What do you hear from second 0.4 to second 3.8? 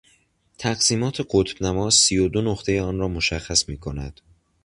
تقسیمات قطبنما، سی و دو نقطهی آن را مشخص